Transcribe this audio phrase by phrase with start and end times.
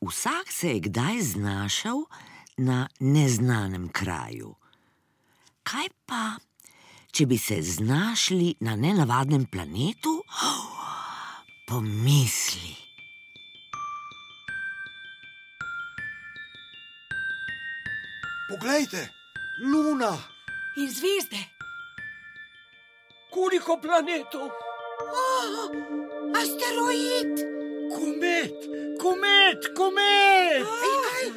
[0.00, 2.04] Vsak se je kdaj znašel
[2.56, 4.54] na neznanem kraju.
[5.62, 6.38] Kaj pa,
[7.12, 10.22] če bi se znašli na nenavadnem planetu?
[11.68, 12.76] Pomisli.
[18.48, 19.08] Poglejte,
[19.60, 20.16] luna,
[20.78, 21.42] In zvezde,
[23.30, 24.50] Koliko planetov?
[26.34, 27.57] asteroid.
[28.08, 28.54] Komet,
[29.00, 30.66] komet, komet!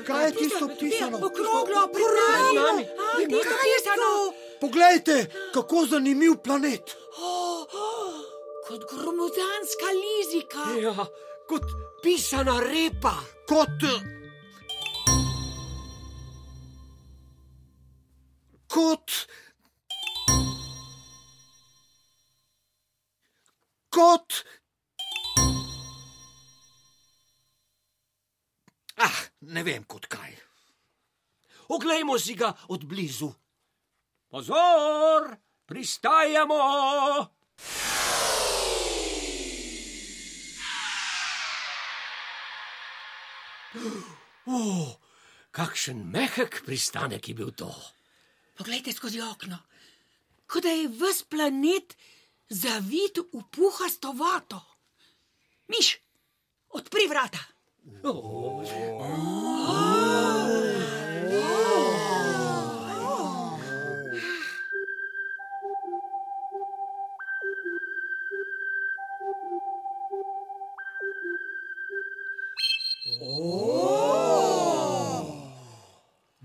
[0.08, 1.18] kaj je tisto pisano?
[1.18, 2.68] Okroglo, okroglo.
[3.18, 4.12] Tisto pisano.
[4.62, 6.96] Poglejte, kako zanimiv planet.
[8.68, 10.64] Kot gromozanska lizika.
[10.82, 11.06] Ja,
[11.48, 11.64] kot
[12.04, 13.14] pisana repa.
[13.48, 13.84] Kot.
[18.68, 19.12] Kot.
[23.90, 24.34] Kot.
[29.42, 30.32] Ne vem kot kaj.
[31.72, 33.32] Oglejmo si ga od blizu.
[34.32, 36.60] Pozor, pristajamo!
[44.52, 45.00] Oh,
[45.52, 47.72] kakšen mehek pristanek je bil to.
[48.58, 49.58] Poglejte skozi okno.
[50.48, 51.96] Kot da je ves planet
[52.50, 54.60] zavit v puhasto vato.
[55.72, 55.96] Miš,
[56.76, 57.51] odpri vrata.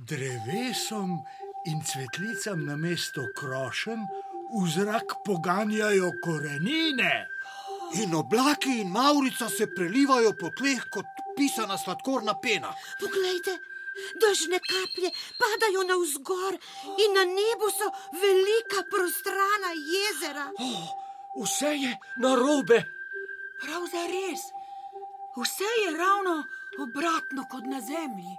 [0.07, 1.25] Drevesom
[1.67, 4.07] in cvetlicam na mesto krošen
[4.57, 7.27] v zrak poganjajo korenine.
[7.95, 11.07] In oblaki in maurica se prelivajo po tleh kot
[11.37, 12.75] pisana sladkorna pena.
[13.01, 13.59] Poglejte,
[14.21, 16.59] dežne kaplje padajo navzgor
[17.05, 17.89] in na nebu so
[18.23, 20.51] velika prostrana jezera.
[21.43, 22.83] Vse je narobe.
[23.61, 24.43] Prav za res.
[25.37, 26.45] Vse je ravno
[26.85, 28.37] obratno kot na zemlji.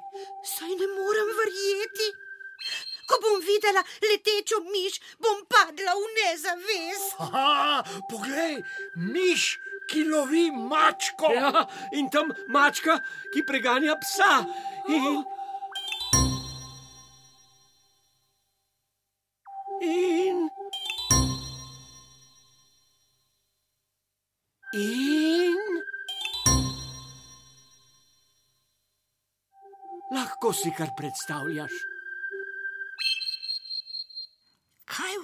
[0.55, 2.07] Saj ne morem verjeti.
[3.07, 7.16] Ko bom videla letečo miš, bom padla v nezavest.
[7.23, 8.59] Aha, poglej,
[9.00, 9.56] miš,
[9.88, 11.31] ki lovi mačko.
[11.31, 11.63] Ja,
[11.95, 13.00] in tam mačka,
[13.31, 14.44] ki preganja psa.
[14.91, 15.23] In...
[19.81, 20.50] In...
[24.75, 25.56] In...
[30.12, 31.96] Lahko si kar predstavljaš.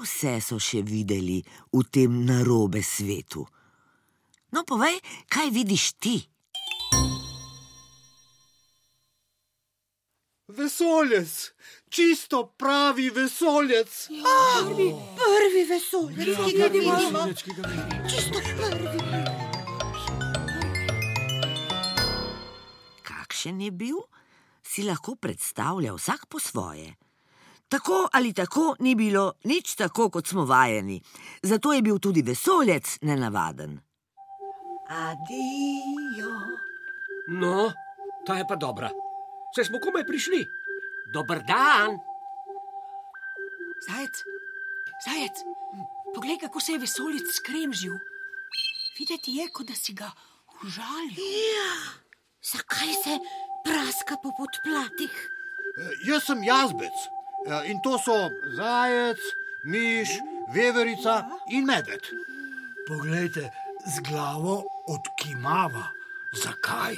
[0.03, 1.39] Vse so še videli
[1.71, 3.47] v tem narobe svetu?
[4.53, 4.99] No, povej,
[5.31, 6.17] kaj vidiš ti?
[10.53, 11.31] Vesoljec,
[11.89, 13.89] čisto pravi vesoljec.
[14.11, 14.87] Prvi,
[15.17, 17.23] prvi vesolje, ki ga vidimo.
[18.05, 18.99] Čisto prvi.
[23.01, 23.97] Kakšen je bil,
[24.61, 26.93] si lahko predstavlja vsak po svoje.
[27.73, 31.01] Tako ali tako ni bilo nič tako, kot smo vajeni,
[31.41, 33.79] zato je bil tudi vesoljec nenavaden.
[34.89, 36.33] Adijo.
[37.27, 37.71] No,
[38.27, 38.91] ta je pa dobra.
[39.55, 40.43] Se smo komaj prišli.
[41.13, 41.97] Dober dan.
[43.87, 44.21] Zajec,
[45.07, 45.41] zajec,
[46.13, 47.97] poglej, kako se je vesolec skremžil.
[48.99, 50.11] Videti je, kot da si ga
[50.61, 51.17] užalil.
[52.53, 53.17] Zakaj se
[53.65, 55.17] praska po podplatih?
[55.81, 57.22] Eh, Jaz sem jazbec
[57.65, 59.19] in to so zajec,
[59.63, 60.19] miš,
[60.53, 62.03] veverica in medved.
[62.87, 63.49] Poglejte,
[63.85, 65.91] z glavo odkimava.
[66.33, 66.95] Zakaj?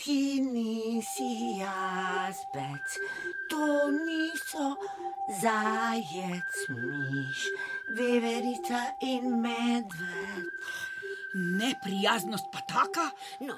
[0.00, 2.88] Ti nisi jazbec,
[3.50, 4.76] to niso
[5.42, 7.46] zajec, miš,
[7.96, 10.48] veverica in medved.
[11.34, 13.10] Neprijaznost pa taka,
[13.40, 13.54] No,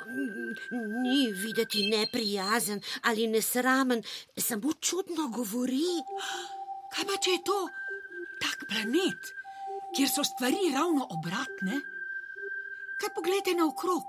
[1.03, 4.03] ni videti neprijazen ali nesramen,
[4.37, 5.89] samo čudno govori.
[6.95, 7.69] kaj pa če je to
[8.41, 9.23] tak planet,
[9.97, 11.81] kjer so stvari ravno obratne?
[13.01, 14.07] Kaj pogledajte naokrog?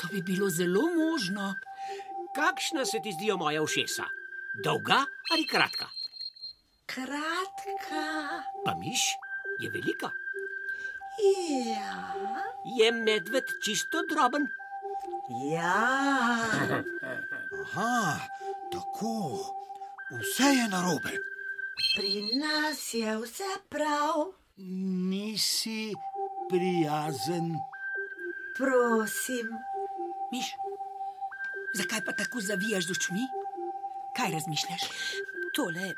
[0.00, 1.54] To bi bilo zelo možno.
[2.36, 4.04] Kakšna se ti zdijo moja ušesa?
[4.64, 5.88] Dolga ali kratka?
[6.86, 8.04] Kratka.
[8.64, 9.00] Pa miš
[9.60, 10.10] je velika.
[11.18, 12.14] Ja,
[12.78, 14.46] Je medved čisto droben.
[15.52, 16.40] ja.
[17.62, 18.20] Aha,
[18.72, 19.38] tako,
[20.10, 21.12] vse je narobe.
[21.96, 24.32] Pri nas je vse prav,
[25.10, 25.92] Nisi
[26.50, 27.54] prijazen.
[28.56, 29.48] prosim.
[30.32, 30.46] Miš,
[31.74, 33.24] Zakaj pa tako zavijaš z očmi?
[34.16, 34.82] Kaj razmišljaš?
[35.54, 35.92] Tole,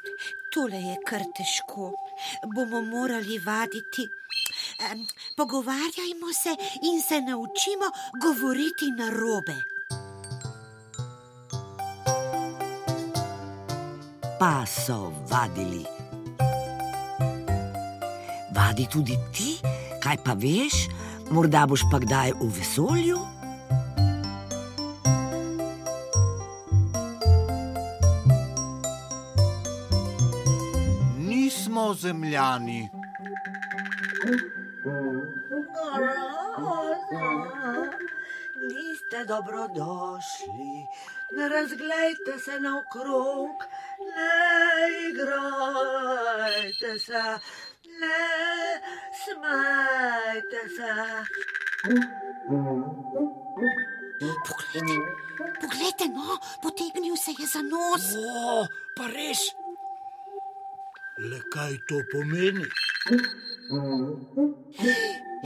[0.53, 1.93] tole je kar težko.
[2.55, 4.09] Bomo morali vaditi.
[5.37, 7.87] Pogovarjajmo se in se naučimo
[8.23, 9.59] govoriti na robe.
[14.39, 15.85] Pa so vadili.
[18.55, 19.59] Vadi tudi ti,
[20.03, 20.87] kaj pa veš,
[21.31, 23.19] morda boš pa kdaj v vesolju?
[31.19, 32.89] Nismo zemljani.
[38.69, 40.87] Niste dobrodošli,
[41.33, 43.57] ne razglejte se naokrog,
[44.15, 44.31] ne
[45.09, 47.23] igrajte se,
[48.01, 48.25] ne
[49.23, 50.91] smajte se.
[54.49, 54.97] Poglejte,
[55.61, 58.15] poglejte, no, potegnil se je za nos.
[58.17, 59.39] O, pa res,
[61.19, 62.63] Le kaj to pomeni?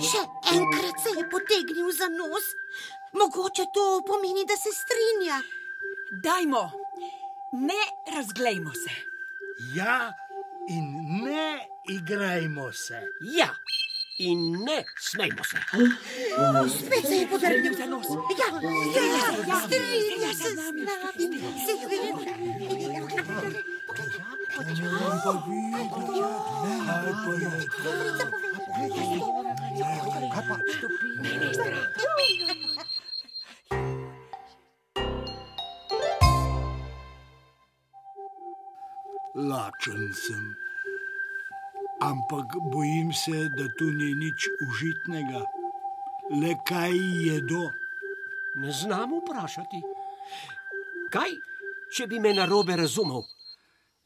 [0.02, 0.22] Še
[0.54, 2.46] enkrat se je potegnil za nos.
[3.14, 5.42] Mogoče to pomeni, da se strinja.
[6.24, 6.70] Dajmo,
[7.52, 7.82] ne
[8.16, 8.90] razglejmo se.
[9.76, 10.12] Ja,
[10.68, 10.84] in
[11.24, 13.02] ne igrajmo se.
[13.20, 13.54] ja,
[14.18, 15.58] in ne smejmo se.
[16.78, 18.06] Spet se je potegnil za nos.
[18.40, 18.72] Ja, ja,
[19.48, 21.24] ja, strinja se z nami, nami.
[21.62, 23.71] Strinja.
[30.32, 30.56] Kaj pa.
[39.34, 40.56] Lačen sem,
[42.00, 45.40] ampak bojim se, da tu ni nič užitnega.
[46.30, 46.92] Le kaj
[47.26, 47.70] jedo?
[48.54, 49.82] Ne znam vprašati.
[51.10, 51.30] Kaj,
[51.92, 53.24] če bi me na robe razumel?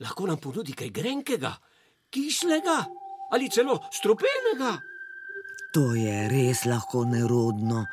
[0.00, 1.54] Lahko nam ponudi kaj grenkega,
[2.12, 2.84] kislega
[3.32, 4.76] ali celo strupenega.
[5.74, 7.84] To je res lahko nerodno.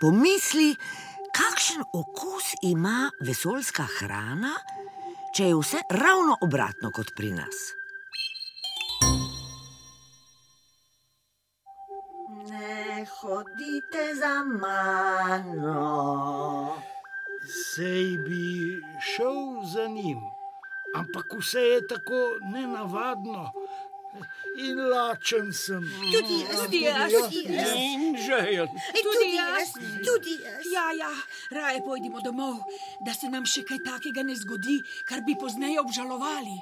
[0.00, 0.74] Pomisli,
[1.36, 4.52] kakšen okus ima vesoljska hrana,
[5.36, 7.56] če je vse ravno obratno kot pri nas.
[12.50, 15.80] Ne hodite za mano.
[17.46, 20.20] Sej bi šel za njim,
[20.98, 22.20] ampak vse je tako
[22.52, 23.50] nenavadno
[24.56, 25.82] in lačen sem.
[26.12, 27.12] Tudi jaz, Tudi jaz.
[27.12, 27.72] tudi jaz.
[27.76, 28.68] In žejen.
[28.96, 29.72] Ej, Tudi jaz,
[30.06, 30.64] tudi jaz.
[30.72, 31.10] Ja, ja,
[31.50, 32.56] raje pojdimo domov,
[33.04, 36.56] da se nam še kaj takega ne zgodi, kar bi pozneje obžalovali.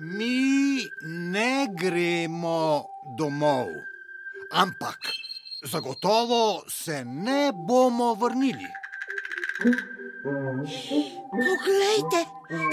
[0.00, 2.86] Mi ne gremo
[3.18, 3.68] domov,
[4.52, 5.12] ampak
[5.64, 8.68] zagotovo se ne bomo vrnili.
[11.30, 12.20] Poglejte,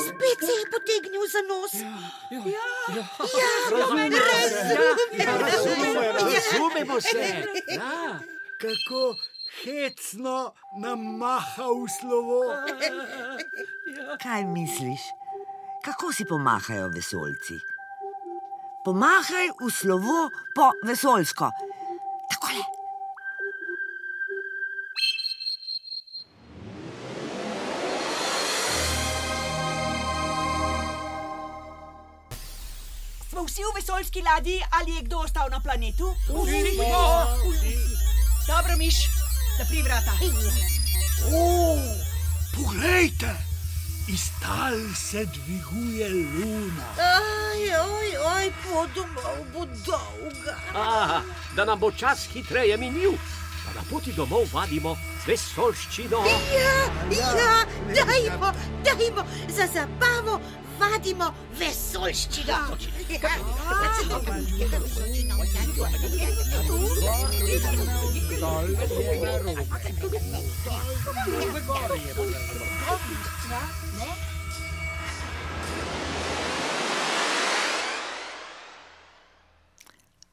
[0.08, 1.74] spet se je potegnil za nos.
[2.32, 2.68] Ja,
[5.40, 7.18] Razumemo se.
[7.68, 8.20] Ja.
[8.62, 9.16] Kako
[9.64, 12.42] hecno nam maha v slovo.
[14.24, 15.02] Kaj misliš?
[15.86, 17.60] Kako si pomahajo vesoljci?
[18.86, 21.50] Pomahaj v slovo po vesoljsko.
[33.56, 36.16] Vsi v vesoljski ladji ali je kdo ostal na planetu?
[38.48, 38.96] Dobro, miš,
[39.58, 40.12] zapri vrata.
[41.32, 41.78] O,
[42.56, 43.32] poglejte,
[44.08, 46.88] iz tal se dviguje luna.
[47.00, 50.56] Aj, oj, oj, pot domov bo dolga.
[50.74, 51.22] Aha,
[51.56, 53.16] da nam bo čas hitreje minil,
[53.66, 54.98] pa na poti domov vadimo
[55.28, 56.26] vesolščino.
[56.28, 56.76] Ja,
[57.12, 58.52] ja, dajmo,
[58.84, 60.42] dajmo, za zabavo
[60.80, 62.60] vadimo vesoljščino.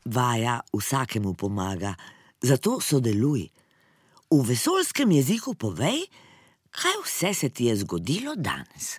[0.04, 1.94] Vaja vsakemu pomaga,
[2.42, 3.48] zato sodeluj.
[4.32, 6.06] V vesoljskem jeziku povej,
[6.70, 8.98] kaj vse se ti je zgodilo danes.